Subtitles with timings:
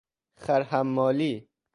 [0.37, 1.47] خرحمالی